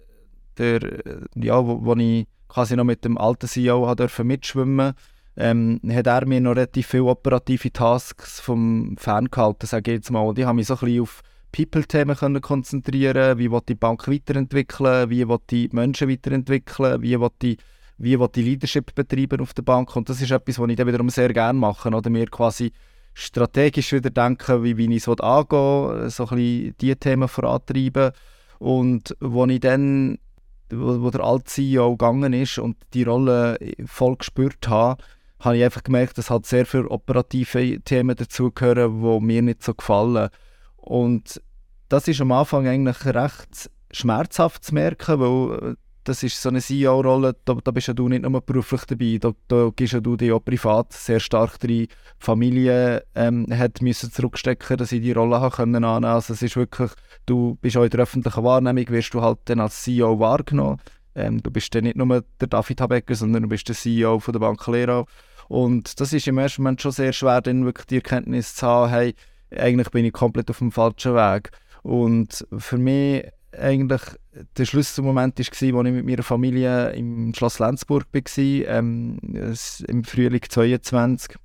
der, 0.57 0.81
ja, 1.35 1.67
wo, 1.67 1.85
wo 1.85 1.95
ich 1.97 2.27
quasi 2.49 2.77
noch 2.77 2.85
mit 2.85 3.05
dem 3.05 3.19
alten 3.19 3.49
CEO 3.49 3.95
durfte 3.95 4.25
mitschwimmen 4.25 4.95
ähm, 5.37 5.81
hat 5.91 6.07
er 6.07 6.27
mir 6.27 6.41
noch 6.41 6.53
relativ 6.53 6.87
viele 6.87 7.05
operative 7.05 7.73
Tasks 7.73 8.41
vom 8.41 8.97
Fan 8.99 9.27
gehalten, 9.27 9.67
sage 9.67 9.93
ich 9.93 9.97
jetzt 9.99 10.11
mal. 10.11 10.21
Und 10.21 10.39
ich 10.39 10.47
habe 10.47 10.57
mich 10.57 10.67
so 10.67 10.75
ein 10.75 10.81
bisschen 10.81 11.03
auf 11.03 11.23
People-Themen 11.53 12.41
konzentrieren 12.41 13.39
wie 13.39 13.51
die 13.69 13.75
Bank 13.75 14.09
weiterentwickeln, 14.09 15.11
wie 15.11 15.27
die 15.51 15.69
Menschen 15.73 16.09
weiterentwickeln, 16.09 17.03
wie 17.03 17.19
die 17.43 17.57
wie 17.99 18.19
die 18.35 18.43
Leadership 18.43 18.95
betreiben 18.95 19.41
auf 19.41 19.55
der 19.55 19.63
Bank? 19.63 19.95
Und 19.97 20.09
das 20.09 20.21
ist 20.21 20.31
etwas, 20.31 20.59
was 20.59 20.69
ich 20.69 20.77
dann 20.77 20.87
wiederum 20.87 21.09
sehr 21.11 21.33
gerne 21.33 21.59
mache, 21.59 21.89
oder? 21.89 22.11
Mir 22.11 22.27
quasi 22.27 22.73
strategisch 23.15 23.93
wieder 23.93 24.11
denken, 24.11 24.63
wie, 24.63 24.77
wie 24.77 24.95
ich 24.95 25.07
es 25.07 25.09
angehen 25.09 26.11
so 26.11 26.25
ein 26.25 26.37
bisschen 26.37 26.75
diese 26.81 26.97
Themen 26.97 27.29
vorantreiben. 27.29 28.13
Und 28.59 29.17
wo 29.21 29.47
ich 29.47 29.61
dann, 29.61 30.19
wo, 30.71 31.03
wo 31.03 31.11
der 31.11 31.23
alte 31.23 31.45
CEO 31.45 31.93
gegangen 31.93 32.33
ist 32.35 32.59
und 32.59 32.77
die 32.93 33.05
Rolle 33.05 33.59
voll 33.87 34.17
gespürt 34.17 34.69
habe, 34.69 35.03
habe 35.41 35.57
ich 35.57 35.65
einfach 35.65 35.83
gemerkt, 35.83 36.19
dass 36.19 36.31
halt 36.31 36.47
sehr 36.47 36.67
viele 36.67 36.91
operative 36.91 37.81
Themen 37.81 38.17
dazugehören, 38.17 39.01
die 39.01 39.25
mir 39.25 39.43
nicht 39.43 39.63
so 39.63 39.75
gefallen. 39.75 40.29
Und 40.77 41.41
das 41.89 42.09
ist 42.09 42.21
am 42.21 42.33
Anfang 42.33 42.67
eigentlich 42.67 43.05
recht 43.05 43.71
schmerzhaft 43.93 44.65
zu 44.65 44.75
merken, 44.75 45.21
weil 45.21 45.71
äh, 45.73 45.75
das 46.09 46.23
ist 46.23 46.41
so 46.41 46.49
eine 46.49 46.61
CEO-Rolle, 46.61 47.37
da, 47.45 47.55
da 47.55 47.71
bist 47.73 47.89
ja 47.89 47.95
du 47.95 48.09
nicht 48.09 48.23
nur 48.23 48.41
beruflich 48.41 48.85
dabei, 48.85 49.19
da, 49.21 49.33
da 49.49 49.71
gehst 49.75 49.93
ja 49.93 50.01
du 50.01 50.17
dich 50.17 50.33
auch 50.33 50.45
privat 50.45 50.93
sehr 50.93 51.19
stark 51.19 51.59
drin. 51.59 51.89
Familie 52.19 53.05
ähm, 53.15 53.47
hat 53.51 53.83
müssen 53.83 54.13
zurückstecken, 54.13 54.77
dass 54.77 54.93
ich 54.93 55.03
die 55.03 55.13
Rolle 55.13 55.41
haben 55.41 55.51
können 55.51 55.85
annehmen. 55.85 56.13
Also 56.13 56.33
es 56.33 56.43
ist 56.43 56.57
wirklich, 56.57 56.91
du 57.27 57.57
bist 57.61 57.77
auch 57.77 57.83
in 57.83 57.91
der 57.91 58.01
öffentlichen 58.01 58.45
Wahrnehmung, 58.45 58.89
wirst 58.89 59.15
du 59.15 59.21
halt 59.21 59.39
dann 59.47 59.61
als 59.61 59.83
CEO 59.83 60.19
wahrgenommen. 60.21 60.81
Ähm, 61.17 61.43
du 61.43 61.51
bist 61.51 61.75
dann 61.75 61.85
nicht 61.85 61.97
nur 61.97 62.23
der 62.41 62.49
David 62.49 62.81
Habecker, 62.81 63.15
sondern 63.15 63.43
du 63.43 63.49
bist 63.49 63.69
der 63.69 63.75
CEO 63.75 64.21
von 64.21 64.33
der 64.33 64.41
Bank 64.41 64.65
Lera. 64.69 65.05
Und 65.49 66.01
das 66.01 66.13
ist 66.13 66.29
im 66.29 66.39
ersten 66.39 66.63
Moment 66.63 66.83
schon 66.83 66.93
sehr 66.93 67.13
schwer, 67.13 67.41
dann 67.41 67.65
wirklich 67.65 67.87
die 67.87 67.97
Erkenntnis 67.97 68.55
zu 68.55 68.67
haben, 68.67 68.91
hey, 68.91 69.15
eigentlich 69.51 69.91
bin 69.91 70.05
ich 70.05 70.13
komplett 70.13 70.51
auf 70.51 70.59
dem 70.59 70.73
falschen 70.73 71.15
Weg. 71.15 71.51
Und 71.83 72.47
für 72.59 72.79
mich 72.79 73.25
eigentlich 73.59 74.03
der 74.57 74.65
Schlüsselmoment 74.65 75.39
war, 75.39 75.47
als 75.47 75.63
ich 75.63 75.73
mit 75.73 76.07
meiner 76.07 76.23
Familie 76.23 76.91
im 76.91 77.33
Schloss 77.35 77.59
Lenzburg 77.59 78.07
war, 78.13 78.39
ähm, 78.39 79.19
im 79.89 80.05
Frühling 80.05 80.43
22. 80.49 81.37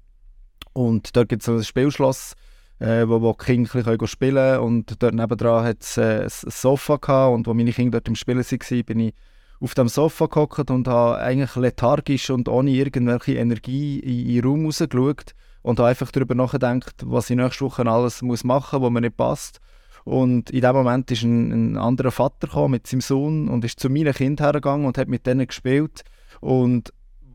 Und 0.74 1.16
dort 1.16 1.30
gibt 1.30 1.42
es 1.42 1.50
ein 1.50 1.64
Spielschloss, 1.64 2.34
äh, 2.80 3.08
wo, 3.08 3.22
wo 3.22 3.34
die 3.34 3.46
Kinder 3.46 4.08
spielen 4.08 4.36
können. 4.36 4.60
Und 4.60 5.02
dort 5.02 5.14
nebenan 5.14 5.64
hat 5.64 5.82
es 5.82 5.98
äh, 5.98 6.24
ein 6.24 6.30
Sofa 6.30 6.98
gehabt. 6.98 7.34
Und 7.34 7.48
wo 7.48 7.54
meine 7.54 7.72
Kinder 7.72 8.00
dort 8.00 8.08
im 8.08 8.16
Spielen 8.16 8.40
waren, 8.40 8.84
bin 8.86 9.00
ich 9.00 9.14
auf 9.60 9.76
dem 9.76 9.88
Sofa 9.88 10.26
gehockt 10.26 10.72
und 10.72 10.88
habe 10.88 11.20
eigentlich 11.20 11.56
lethargisch 11.56 12.32
und 12.32 12.50
ohne 12.50 12.72
irgendwelche 12.72 13.36
Energie 13.36 14.00
in, 14.00 14.28
in 14.28 14.36
den 14.36 14.44
Raum 14.44 14.66
rausgeschaut 14.66 15.36
und 15.62 15.80
habe 15.80 15.90
einfach 15.90 16.12
darüber 16.12 16.34
nachgedacht, 16.34 16.96
was 17.06 17.30
ich 17.30 17.36
nächste 17.36 17.66
Woche 17.66 17.86
alles 17.86 18.24
machen 18.24 18.28
muss, 18.28 18.44
was 18.44 18.90
mir 18.90 19.02
nicht 19.02 19.18
passt. 19.18 19.60
Und 20.04 20.50
in 20.50 20.62
dem 20.62 20.76
Moment 20.76 21.12
ist 21.12 21.24
ein, 21.24 21.52
ein 21.52 21.78
anderer 21.78 22.12
Vater 22.12 22.68
mit 22.68 22.88
seinem 22.88 23.02
Sohn 23.02 23.48
und 23.48 23.64
ist 23.64 23.80
zu 23.80 23.90
meinen 23.90 24.14
Kindern 24.14 24.46
hergegangen 24.46 24.86
und 24.86 24.98
hat 24.98 25.08
mit 25.08 25.26
denen 25.26 25.48
gespielt. 25.48 26.04
Und 26.40 26.92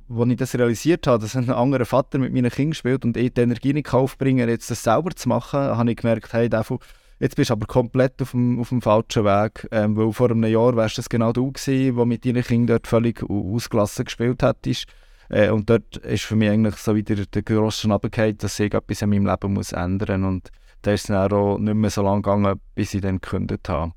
als 0.08 0.30
ich 0.30 0.36
das 0.36 0.54
realisiert 0.54 1.06
habe, 1.06 1.22
dass 1.22 1.36
ein 1.36 1.50
anderer 1.50 1.84
Vater 1.84 2.18
mit 2.18 2.32
meinen 2.32 2.50
Kindern 2.50 2.74
spielt 2.74 3.04
und 3.04 3.16
ich 3.16 3.32
die 3.34 3.40
Energie 3.40 3.72
nicht 3.72 3.92
aufbringen 3.92 4.48
jetzt 4.48 4.70
das 4.70 4.82
selber 4.82 5.10
zu 5.10 5.28
machen, 5.28 5.58
habe 5.58 5.90
ich 5.90 5.96
gemerkt, 5.96 6.32
hey, 6.32 6.48
Devo, 6.48 6.80
jetzt 7.18 7.36
bist 7.36 7.50
du 7.50 7.54
aber 7.54 7.66
komplett 7.66 8.20
auf 8.22 8.32
dem, 8.32 8.60
auf 8.60 8.68
dem 8.68 8.82
falschen 8.82 9.24
Weg. 9.24 9.66
Ähm, 9.70 9.96
weil 9.96 10.12
vor 10.12 10.30
einem 10.30 10.44
Jahr 10.44 10.76
wärst 10.76 10.98
das 10.98 11.08
genau 11.08 11.32
du 11.32 11.52
gewesen, 11.52 11.96
der 11.96 12.04
mit 12.04 12.24
deinen 12.24 12.42
Kindern 12.42 12.78
dort 12.78 12.86
völlig 12.86 13.22
ausgelassen 13.28 14.04
gespielt 14.04 14.42
hättest. 14.42 14.86
Äh, 15.28 15.50
und 15.50 15.68
dort 15.68 15.96
ist 15.98 16.24
für 16.24 16.36
mich 16.36 16.50
eigentlich 16.50 16.76
so 16.76 16.94
wieder 16.94 17.16
der 17.16 17.42
grosse 17.42 17.82
Schnappigkeit, 17.82 18.42
dass 18.42 18.60
ich 18.60 18.72
etwas 18.72 19.02
in 19.02 19.10
meinem 19.10 19.26
Leben 19.26 19.52
muss 19.52 19.72
ändern 19.72 20.20
muss. 20.22 20.42
Da 20.86 20.92
ist 20.92 21.02
es 21.02 21.06
dann 21.08 21.32
auch 21.32 21.58
nicht 21.58 21.74
mehr 21.74 21.90
so 21.90 22.02
lange 22.02 22.22
gegangen, 22.22 22.60
bis 22.76 22.94
ich 22.94 23.00
dann 23.00 23.20
gekündigt 23.20 23.68
habe. 23.68 23.92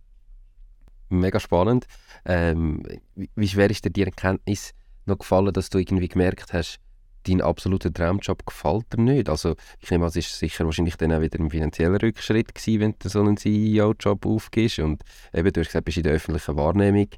Mega 1.10 1.40
spannend. 1.40 1.86
Ähm, 2.26 2.84
wie 3.16 3.48
schwer 3.48 3.70
ist 3.70 3.86
dir 3.86 3.92
die 3.92 4.04
Erkenntnis 4.04 4.74
noch 5.06 5.20
gefallen, 5.20 5.54
dass 5.54 5.70
du 5.70 5.78
irgendwie 5.78 6.08
gemerkt 6.08 6.52
hast, 6.54 6.80
dein 7.28 7.42
absoluter 7.42 7.94
Traumjob 7.94 8.44
gefällt 8.44 8.92
dir 8.92 9.02
nicht? 9.02 9.30
Also 9.30 9.56
ich 9.80 9.92
nehme 9.92 10.06
an, 10.06 10.10
es 10.10 10.16
ist 10.16 10.38
sicher 10.40 10.66
wahrscheinlich 10.66 10.98
dann 10.98 11.14
auch 11.14 11.22
wieder 11.22 11.40
ein 11.40 11.52
finanzieller 11.52 12.02
Rückschritt 12.02 12.56
gewesen, 12.56 12.80
wenn 12.80 12.96
du 12.98 13.08
so 13.08 13.20
einen 13.20 13.38
CEO-Job 13.38 14.26
aufgibst 14.26 14.80
und 14.80 15.04
eben, 15.32 15.54
du 15.54 15.62
hast 15.62 15.68
gesagt, 15.68 15.86
bist 15.86 15.98
in 15.98 16.04
der 16.04 16.14
öffentlichen 16.14 16.58
Wahrnehmung, 16.58 17.10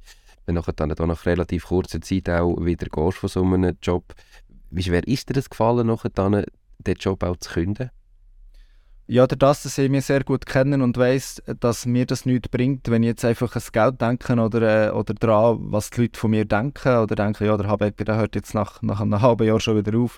wenn 0.47 0.55
du 0.55 0.61
dann 0.61 0.89
nach 0.89 1.25
relativ 1.25 1.67
kurzer 1.67 2.01
Zeit 2.01 2.29
auch 2.29 2.57
wieder 2.59 2.87
gehst 2.87 3.17
von 3.19 3.29
so 3.29 3.43
einem 3.43 3.77
Job. 3.81 4.13
Wie 4.69 4.83
schwer 4.83 5.07
ist 5.07 5.29
dir 5.29 5.33
das 5.33 5.49
gefallen, 5.49 5.87
nachher 5.87 6.09
dann 6.09 6.43
den 6.79 6.95
Job 6.95 7.23
auch 7.23 7.37
zu 7.37 7.51
künden? 7.51 7.89
Ja, 9.11 9.27
das, 9.27 9.63
dass 9.63 9.77
ich 9.77 9.89
mich 9.89 10.05
sehr 10.05 10.23
gut 10.23 10.45
kennen 10.45 10.81
und 10.81 10.95
weiß, 10.95 11.43
dass 11.59 11.85
mir 11.85 12.05
das 12.05 12.25
nichts 12.25 12.47
bringt, 12.47 12.89
wenn 12.89 13.03
ich 13.03 13.07
jetzt 13.07 13.25
einfach 13.25 13.53
an 13.53 13.61
Geld 13.73 13.99
denke 13.99 14.41
oder, 14.41 14.87
äh, 14.87 14.91
oder 14.91 15.13
daran, 15.13 15.57
was 15.63 15.89
die 15.89 16.03
Leute 16.03 16.17
von 16.17 16.31
mir 16.31 16.45
denken 16.45 16.95
oder 16.95 17.15
denken, 17.15 17.45
ja, 17.45 17.57
der 17.57 17.67
Habecker, 17.67 18.05
der 18.05 18.15
hört 18.15 18.35
jetzt 18.35 18.53
nach, 18.53 18.81
nach 18.81 19.01
einem 19.01 19.21
halben 19.21 19.45
Jahr 19.45 19.59
schon 19.59 19.75
wieder 19.75 19.99
auf. 19.99 20.17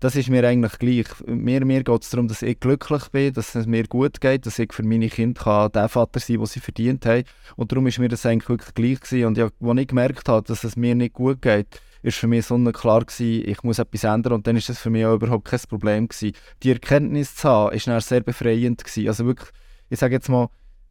Das 0.00 0.16
ist 0.16 0.30
mir 0.30 0.42
eigentlich 0.48 0.78
gleich. 0.78 1.04
Mir, 1.26 1.66
mir 1.66 1.84
geht 1.84 2.02
es 2.02 2.08
darum, 2.08 2.28
dass 2.28 2.40
ich 2.40 2.58
glücklich 2.58 3.08
bin, 3.10 3.34
dass 3.34 3.54
es 3.54 3.66
mir 3.66 3.86
gut 3.86 4.22
geht, 4.22 4.46
dass 4.46 4.58
ich 4.58 4.72
für 4.72 4.84
meine 4.84 5.10
Kinder 5.10 5.42
kann 5.42 5.72
der 5.72 5.90
Vater 5.90 6.18
sein 6.18 6.36
kann, 6.36 6.44
den 6.44 6.46
sie 6.46 6.60
verdient 6.60 7.04
haben. 7.04 7.24
Und 7.56 7.72
darum 7.72 7.88
ist 7.88 7.98
mir 7.98 8.08
das 8.08 8.24
eigentlich 8.24 8.48
wirklich 8.48 8.72
gleich 8.72 9.00
gewesen. 9.00 9.26
Und 9.26 9.36
ja, 9.36 9.50
als 9.60 9.78
ich 9.80 9.88
gemerkt 9.88 10.30
habe, 10.30 10.48
dass 10.48 10.64
es 10.64 10.76
mir 10.76 10.94
nicht 10.94 11.12
gut 11.12 11.42
geht, 11.42 11.82
ist 12.02 12.18
für 12.18 12.26
mich 12.26 12.46
sonnenklar 12.46 13.04
gewesen, 13.04 13.48
ich 13.48 13.62
muss 13.62 13.78
etwas 13.78 14.04
ändern 14.04 14.34
und 14.34 14.46
dann 14.46 14.56
ist 14.56 14.68
das 14.68 14.78
für 14.78 14.90
mich 14.90 15.04
auch 15.04 15.14
überhaupt 15.14 15.46
kein 15.46 15.60
Problem 15.68 16.08
gewesen. 16.08 16.34
Die 16.62 16.70
Erkenntnis 16.70 17.34
zu 17.34 17.48
haben, 17.48 17.74
ist 17.74 17.86
dann 17.86 18.00
sehr 18.00 18.20
befreiend 18.20 18.82
gewesen. 18.84 19.08
Also 19.08 19.26
wirklich, 19.26 19.50
ich 19.88 19.98
sage 19.98 20.14
jetzt 20.14 20.28
mal, 20.28 20.48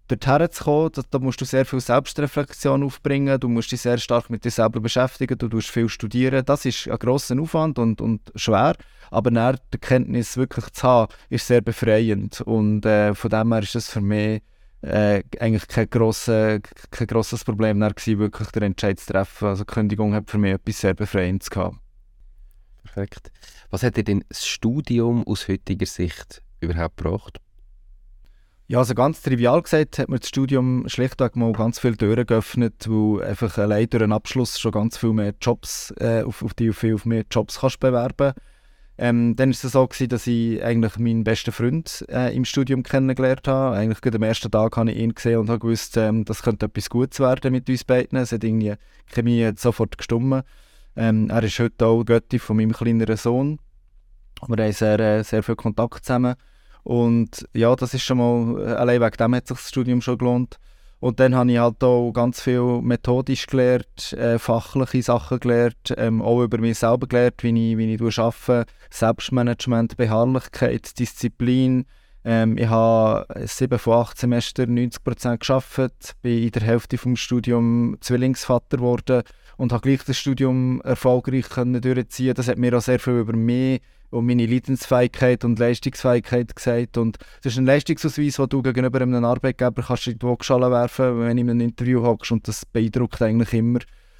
dorthin 0.09 0.51
zu 0.51 0.63
kommen, 0.63 0.91
da, 1.11 1.19
musst 1.19 1.39
du 1.41 1.45
sehr 1.45 1.65
viel 1.65 1.79
Selbstreflexion 1.79 2.83
aufbringen, 2.83 3.39
du 3.39 3.47
musst 3.47 3.71
dich 3.71 3.81
sehr 3.81 3.97
stark 3.97 4.29
mit 4.29 4.43
dir 4.43 4.51
selber 4.51 4.79
beschäftigen, 4.79 5.37
du 5.37 5.47
musst 5.47 5.69
viel 5.69 5.89
studieren, 5.89 6.43
das 6.45 6.65
ist 6.65 6.87
ein 6.87 6.97
grosser 6.97 7.39
Aufwand 7.39 7.79
und, 7.79 8.01
und 8.01 8.31
schwer, 8.35 8.75
aber 9.11 9.31
dann 9.31 9.57
die 9.71 9.77
Erkenntnis 9.77 10.37
wirklich 10.37 10.69
zu 10.71 10.83
haben, 10.83 11.13
ist 11.29 11.47
sehr 11.47 11.61
befreiend 11.61 12.41
und 12.41 12.85
äh, 12.85 13.13
von 13.13 13.29
dem 13.29 13.53
her 13.53 13.61
ist 13.61 13.75
das 13.75 13.89
für 13.89 14.01
mich 14.01 14.41
äh, 14.81 15.23
eigentlich 15.39 15.67
kein, 15.67 15.89
grosse, 15.89 16.61
kein 16.91 17.07
grosses 17.07 17.43
Problem 17.43 17.79
gewesen, 17.79 18.19
wirklich 18.19 18.49
den 18.49 18.63
Entscheid 18.63 18.99
zu 18.99 19.13
treffen. 19.13 19.47
Also 19.47 19.63
die 19.63 19.73
Kündigung 19.73 20.13
hat 20.13 20.29
für 20.29 20.37
mich 20.37 20.53
etwas 20.53 20.79
sehr 20.79 20.93
Befreiendes 20.93 21.49
gehabt. 21.49 21.77
Perfekt. 22.83 23.31
Was 23.69 23.83
hat 23.83 23.97
dir 23.97 24.03
denn 24.03 24.23
das 24.29 24.47
Studium 24.47 25.25
aus 25.27 25.47
heutiger 25.47 25.85
Sicht 25.85 26.41
überhaupt 26.59 26.97
gebracht? 26.97 27.39
Ja, 28.67 28.77
also 28.77 28.93
ganz 28.93 29.21
trivial 29.23 29.61
gesagt 29.63 29.97
hat 29.97 30.09
mir 30.09 30.19
das 30.19 30.29
Studium 30.29 30.87
schlichtweg 30.87 31.35
mal 31.35 31.51
ganz 31.53 31.79
viele 31.79 31.97
Türen 31.97 32.25
geöffnet, 32.25 32.85
wo 32.87 33.17
einfach 33.19 33.57
allein 33.57 33.89
durch 33.89 34.03
einen 34.03 34.13
Abschluss 34.13 34.59
schon 34.59 34.71
ganz 34.71 34.95
viel 34.95 35.11
mehr 35.11 35.33
Jobs, 35.41 35.91
äh, 35.99 36.21
auf, 36.21 36.43
auf 36.43 36.53
die 36.53 36.71
viel 36.71 36.97
mehr 37.03 37.25
Jobs 37.31 37.59
kannst 37.59 37.79
bewerben 37.79 38.33
ähm, 39.01 39.37
dann 39.37 39.49
war 39.49 39.53
es 39.53 39.61
so, 39.61 39.87
gewesen, 39.87 40.09
dass 40.09 40.27
ich 40.27 40.61
eigentlich 40.61 40.97
meinen 40.97 41.23
besten 41.23 41.53
Freund 41.53 42.05
äh, 42.09 42.35
im 42.35 42.43
Studium 42.43 42.83
kennengelernt 42.83 43.47
habe. 43.47 43.77
Eigentlich 43.77 44.01
gerade 44.01 44.17
am 44.17 44.23
ersten 44.23 44.51
Tag 44.51 44.75
habe 44.75 44.91
ich 44.91 44.97
ihn 44.97 45.15
gesehen 45.15 45.39
und 45.39 45.49
habe 45.49 45.59
gewusst, 45.59 45.95
ähm, 45.95 46.25
das 46.25 46.43
könnte 46.43 46.65
etwas 46.65 46.89
Gutes 46.89 47.21
werden 47.21 47.53
mit 47.53 47.69
uns 47.69 47.85
beiden. 47.85 48.17
Es 48.17 48.33
hat 48.33 48.43
irgendwie 48.43 48.73
Chemie 49.05 49.45
hat 49.45 49.57
sofort 49.57 49.97
gestummen. 49.97 50.43
Ähm, 50.97 51.29
er 51.29 51.41
ist 51.43 51.57
heute 51.59 51.85
auch 51.85 52.03
Götti 52.03 52.39
von 52.39 52.57
meinem 52.57 52.73
kleineren 52.73 53.15
Sohn. 53.15 53.59
Wir 54.47 54.61
haben 54.61 54.73
sehr, 54.73 54.99
äh, 54.99 55.23
sehr 55.23 55.43
viel 55.43 55.55
Kontakt 55.55 56.03
zusammen. 56.03 56.35
Und 56.83 57.47
ja, 57.53 57.73
das 57.77 57.93
ist 57.93 58.03
schon 58.03 58.17
mal, 58.17 58.61
äh, 58.61 58.73
allein 58.73 58.99
wegen 58.99 59.15
dem 59.15 59.35
hat 59.35 59.47
sich 59.47 59.57
das 59.57 59.69
Studium 59.69 60.01
schon 60.01 60.17
gelohnt. 60.17 60.59
Und 60.99 61.19
dann 61.21 61.33
habe 61.33 61.51
ich 61.51 61.57
halt 61.57 61.81
auch 61.83 62.11
ganz 62.11 62.41
viel 62.41 62.81
methodisch 62.81 63.47
gelernt, 63.47 64.13
äh, 64.13 64.37
fachliche 64.37 65.01
Sachen 65.01 65.39
gelernt, 65.39 65.93
ähm, 65.97 66.21
auch 66.21 66.43
über 66.43 66.57
mich 66.57 66.79
selber 66.79 67.07
gelernt, 67.07 67.41
wie 67.41 67.71
ich, 67.71 67.77
wie 67.77 67.93
ich 67.93 68.19
arbeite, 68.19 68.65
Selbstmanagement, 68.89 69.95
Beharrlichkeit, 69.95 70.99
Disziplin. 70.99 71.85
Ähm, 72.25 72.57
ich 72.57 72.67
habe 72.67 73.25
sieben 73.47 73.79
von 73.79 73.93
acht 73.93 74.17
Semestern 74.17 74.73
90 74.73 75.01
Prozent 75.01 75.39
gearbeitet, 75.39 76.15
bin 76.21 76.43
in 76.43 76.51
der 76.51 76.63
Hälfte 76.63 76.97
des 76.97 77.19
Studiums 77.19 77.97
Zwillingsvater 78.01 78.75
geworden 78.75 79.23
und 79.55 79.71
habe 79.71 79.83
gleich 79.83 80.03
das 80.03 80.17
Studium 80.17 80.81
erfolgreich 80.81 81.47
durchziehen. 81.47 82.33
Das 82.33 82.49
hat 82.49 82.57
mir 82.57 82.77
auch 82.77 82.81
sehr 82.81 82.99
viel 82.99 83.19
über 83.19 83.33
mich 83.33 83.79
und 84.09 84.25
meine 84.25 84.45
Leidensfähigkeit 84.45 85.45
und 85.45 85.59
Leistungsfähigkeit 85.59 86.55
gesagt. 86.55 86.97
Und 86.97 87.17
das 87.43 87.53
ist 87.53 87.59
ein 87.59 87.65
Leistungsausweis, 87.65 88.35
den 88.35 88.49
du 88.49 88.61
gegenüber 88.61 89.01
einem 89.01 89.23
Arbeitgeber 89.23 89.83
kannst 89.83 90.07
in 90.07 90.17
die 90.17 90.25
Waagschale 90.25 90.71
werfen 90.71 91.19
wenn 91.19 91.37
du 91.37 91.41
in 91.41 91.49
einem 91.49 91.61
Interview 91.61 92.03
hockst 92.03 92.31
und 92.31 92.47
das 92.47 92.65
beeindruckt 92.65 93.21
eigentlich 93.21 93.53
immer. 93.53 93.79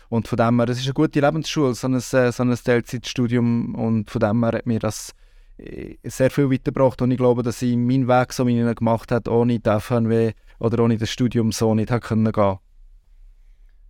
Und 0.10 0.28
von 0.28 0.38
dem 0.38 0.58
her, 0.60 0.66
das 0.66 0.80
ist 0.80 0.86
eine 0.86 0.94
gute 0.94 1.20
Lebensschule, 1.20 1.74
so 1.76 1.88
ein, 1.88 1.96
äh, 1.96 2.02
so 2.02 2.44
ein 2.44 2.56
Teilzeitstudium 2.56 3.76
und 3.76 4.10
von 4.10 4.20
dem 4.20 4.44
her 4.44 4.54
hat 4.54 4.66
mir 4.66 4.80
das 4.80 5.14
äh, 5.58 5.98
sehr 6.04 6.32
viel 6.32 6.50
weitergebracht 6.50 7.02
und 7.02 7.12
ich 7.12 7.18
glaube, 7.18 7.44
dass 7.44 7.62
ich 7.62 7.76
meinen 7.76 8.08
Weg, 8.08 8.34
so 8.34 8.48
wie 8.48 8.60
ich 8.60 8.66
ihn 8.66 8.76
gemacht 8.76 9.12
habe, 9.12 9.30
ohne 9.30 9.60
die 9.60 9.70
FNW 9.70 10.32
oder 10.60 10.84
ohne 10.84 10.98
das 10.98 11.10
Studium 11.12 11.52
so 11.52 11.76
nicht 11.76 11.92
hätte 11.92 12.08
können 12.08 12.32
gehen 12.32 12.58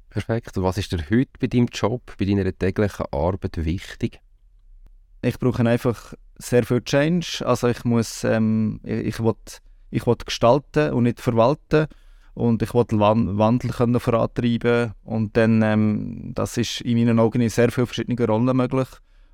Perfekt. 0.10 0.58
Und 0.58 0.64
was 0.64 0.78
ist 0.78 0.92
dir 0.92 1.00
heute 1.10 1.30
bei 1.40 1.48
deinem 1.48 1.68
Job, 1.68 2.16
bei 2.18 2.26
deiner 2.26 2.52
täglichen 2.52 3.06
Arbeit 3.12 3.64
wichtig? 3.64 4.20
Ich 5.22 5.40
brauche 5.40 5.68
einfach 5.68 6.14
sehr 6.38 6.64
viel 6.64 6.82
Change. 6.82 7.44
Also 7.46 7.68
ich 7.68 7.84
muss, 7.84 8.24
ähm, 8.24 8.80
ich, 8.84 9.06
ich 9.06 9.20
will, 9.20 9.36
ich 9.92 10.08
will 10.08 10.16
gestalten 10.26 10.94
und 10.94 11.04
nicht 11.04 11.20
verwalten 11.20 11.88
und 12.34 12.62
ich 12.62 12.74
will 12.74 12.86
Wandel 12.92 13.72
können 13.72 14.00
vorantreiben 14.00 14.94
und 15.04 15.36
dann, 15.36 15.62
ähm, 15.62 16.32
das 16.34 16.58
ist 16.58 16.82
in 16.82 16.98
meinen 16.98 17.20
Augen 17.20 17.42
in 17.42 17.50
sehr 17.50 17.72
vielen 17.72 17.88
verschiedenen 17.88 18.26
Rollen 18.26 18.56
möglich 18.56 18.88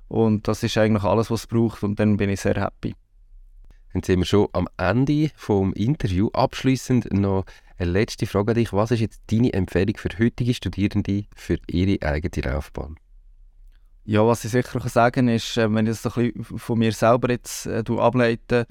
und 0.08 0.48
das 0.48 0.62
ist 0.62 0.76
eigentlich 0.76 1.04
alles, 1.04 1.30
was 1.30 1.42
es 1.42 1.46
braucht 1.46 1.82
und 1.82 2.00
dann 2.00 2.16
bin 2.16 2.30
ich 2.30 2.40
sehr 2.40 2.54
happy. 2.54 2.94
Dann 3.92 4.02
sind 4.02 4.18
wir 4.18 4.26
schon 4.26 4.48
am 4.52 4.68
Ende 4.76 5.30
vom 5.36 5.72
Interview. 5.72 6.28
Abschließend 6.32 7.12
noch 7.12 7.44
eine 7.78 7.90
letzte 7.90 8.26
Frage 8.26 8.52
an 8.52 8.56
dich. 8.56 8.72
Was 8.72 8.90
ist 8.90 9.00
jetzt 9.00 9.22
deine 9.28 9.52
Empfehlung 9.52 9.96
für 9.96 10.10
heutige 10.18 10.52
Studierende 10.52 11.24
für 11.34 11.58
ihre 11.66 12.06
eigene 12.06 12.52
Laufbahn? 12.52 12.96
Ja, 14.08 14.24
was 14.24 14.44
ich 14.44 14.52
sicher 14.52 14.78
kann 14.78 14.88
sagen 14.88 15.26
ist, 15.26 15.56
äh, 15.56 15.72
wenn 15.74 15.88
ich 15.88 16.00
das 16.00 16.16
ein 16.16 16.32
bisschen 16.32 16.58
von 16.58 16.78
mir 16.78 16.92
selber 16.92 17.28
jetzt 17.28 17.66
äh, 17.66 17.82
ableite, 17.98 18.66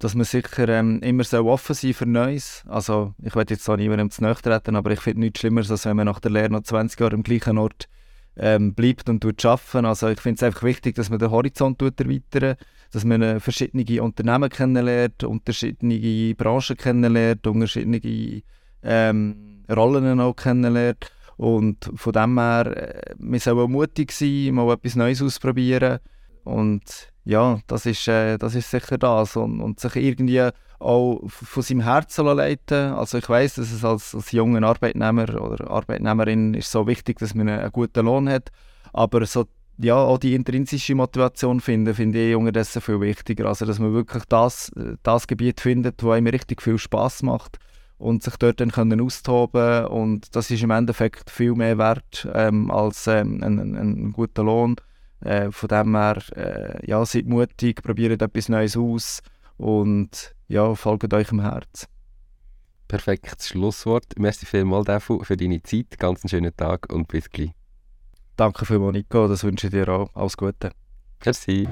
dass 0.00 0.16
man 0.16 0.24
sicher 0.24 0.68
ähm, 0.68 1.00
immer 1.02 1.22
so 1.22 1.46
offen 1.46 1.74
sein 1.74 1.94
für 1.94 2.04
Neues. 2.04 2.64
Also 2.66 3.14
ich 3.22 3.32
will 3.36 3.44
jetzt 3.48 3.68
auch 3.70 3.76
niemandem 3.76 4.10
zu 4.10 4.24
nahe 4.24 4.34
treten, 4.34 4.74
aber 4.74 4.90
ich 4.90 4.98
finde 4.98 5.20
nichts 5.20 5.38
Schlimmeres, 5.38 5.70
als 5.70 5.84
wenn 5.86 5.94
man 5.94 6.06
nach 6.06 6.18
der 6.18 6.32
Lehre 6.32 6.50
noch 6.50 6.64
20 6.64 6.98
Jahre 6.98 7.14
am 7.14 7.22
gleichen 7.22 7.58
Ort 7.58 7.88
ähm, 8.36 8.74
bleibt 8.74 9.08
und 9.08 9.24
arbeiten. 9.24 9.86
Also 9.86 10.08
ich 10.08 10.20
finde 10.20 10.38
es 10.38 10.42
einfach 10.42 10.64
wichtig, 10.64 10.96
dass 10.96 11.10
man 11.10 11.20
den 11.20 11.30
Horizont 11.30 11.80
erweitert, 11.80 12.58
dass 12.90 13.04
man 13.04 13.22
äh, 13.22 13.38
verschiedene 13.38 14.02
Unternehmen 14.02 14.50
kennenlernt, 14.50 15.22
unterschiedliche 15.22 16.34
Branchen 16.34 16.76
kennenlernt, 16.76 17.46
unterschiedliche 17.46 18.42
ähm, 18.82 19.62
Rollen 19.70 20.18
auch 20.18 20.34
kennenlernt. 20.34 21.12
Und 21.36 21.90
von 21.94 22.12
dem 22.12 22.38
her, 22.38 22.66
äh, 22.76 23.14
wir 23.18 23.40
sollen 23.40 23.70
mutig 23.70 24.12
sein, 24.12 24.54
mal 24.54 24.72
etwas 24.72 24.96
Neues 24.96 25.22
ausprobieren. 25.22 25.98
Und 26.44 26.82
ja, 27.24 27.60
das 27.66 27.86
ist, 27.86 28.06
äh, 28.08 28.38
das 28.38 28.54
ist 28.54 28.70
sicher 28.70 28.98
das. 28.98 29.36
Und, 29.36 29.60
und 29.60 29.80
sich 29.80 29.96
irgendwie 29.96 30.48
auch 30.78 31.20
von 31.28 31.62
seinem 31.62 31.82
Herzen 31.82 32.26
leiten 32.26 32.92
Also 32.94 33.18
ich 33.18 33.28
weiß, 33.28 33.54
dass 33.54 33.70
es 33.70 33.84
als, 33.84 34.14
als 34.14 34.32
junger 34.32 34.66
Arbeitnehmer 34.66 35.40
oder 35.40 35.70
Arbeitnehmerin 35.70 36.54
ist 36.54 36.70
so 36.70 36.86
wichtig, 36.86 37.18
dass 37.20 37.34
man 37.34 37.48
einen 37.48 37.70
guten 37.70 38.04
Lohn 38.04 38.28
hat. 38.28 38.50
Aber 38.92 39.24
so, 39.26 39.46
ja, 39.78 39.96
auch 39.96 40.18
die 40.18 40.34
intrinsische 40.34 40.94
Motivation 40.94 41.60
finden, 41.60 41.94
finde 41.94 42.30
ich 42.30 42.36
unterdessen 42.36 42.82
viel 42.82 43.00
wichtiger. 43.00 43.46
Also 43.46 43.64
dass 43.64 43.78
man 43.78 43.94
wirklich 43.94 44.24
das, 44.24 44.72
das 45.02 45.26
Gebiet 45.26 45.60
findet, 45.60 46.02
wo 46.02 46.10
einem 46.10 46.26
richtig 46.26 46.60
viel 46.60 46.78
Spaß 46.78 47.22
macht 47.22 47.58
und 48.02 48.22
sich 48.22 48.36
dort 48.36 48.60
dann 48.60 48.72
können 48.72 49.00
austoben 49.00 49.86
und 49.86 50.34
das 50.34 50.50
ist 50.50 50.62
im 50.62 50.70
Endeffekt 50.70 51.30
viel 51.30 51.54
mehr 51.54 51.78
wert 51.78 52.28
ähm, 52.34 52.70
als 52.70 53.06
ähm, 53.06 53.42
ein, 53.42 53.58
ein, 53.58 53.76
ein 53.76 54.12
guter 54.12 54.42
Lohn. 54.42 54.76
Äh, 55.20 55.52
von 55.52 55.68
dem 55.68 55.94
her, 55.94 56.20
äh, 56.34 56.84
ja, 56.84 57.04
seid 57.06 57.26
mutig, 57.26 57.80
probiert 57.82 58.20
etwas 58.20 58.48
Neues 58.48 58.76
aus 58.76 59.22
und 59.56 60.34
ja, 60.48 60.74
folgt 60.74 61.14
euch 61.14 61.30
im 61.30 61.40
Herz. 61.40 61.86
Perfektes 62.88 63.48
Schlusswort. 63.48 64.18
Merci 64.18 64.46
vielmals 64.46 64.86
dafür 64.86 65.24
für 65.24 65.36
deine 65.36 65.62
Zeit. 65.62 65.98
Ganz 65.98 66.24
einen 66.24 66.28
schönen 66.28 66.56
Tag 66.56 66.92
und 66.92 67.06
bis 67.08 67.30
gleich. 67.30 67.52
Danke 68.36 68.66
vielmals, 68.66 68.94
Nico. 68.94 69.28
Das 69.28 69.44
wünsche 69.44 69.68
ich 69.68 69.72
dir 69.72 69.88
auch. 69.88 70.10
Alles 70.14 70.36
Gute. 70.36 70.72
Merci. 71.24 71.68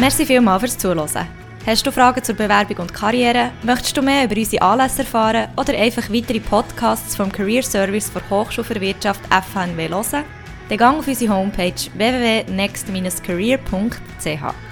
Merci 0.00 0.24
vielmals 0.24 0.62
fürs 0.62 0.78
Zuhören. 0.78 1.28
Hast 1.66 1.86
du 1.86 1.92
Fragen 1.92 2.24
zur 2.24 2.34
Bewerbung 2.34 2.78
und 2.78 2.94
Karriere? 2.94 3.50
Möchtest 3.62 3.98
du 3.98 4.00
mehr 4.00 4.24
über 4.24 4.34
unsere 4.34 4.62
Anlässe 4.62 5.00
erfahren 5.00 5.48
oder 5.58 5.76
einfach 5.76 6.08
weitere 6.08 6.40
Podcasts 6.40 7.16
vom 7.16 7.30
Career 7.30 7.62
Service 7.62 8.10
der 8.10 8.22
Hochschule 8.30 8.64
für 8.64 8.80
Wirtschaft 8.80 9.20
FHNW 9.26 9.90
hören? 9.90 10.24
Dann 10.70 10.78
gang 10.78 10.98
auf 10.98 11.06
unsere 11.06 11.34
Homepage 11.34 11.74
www.next-career.ch. 11.94 14.69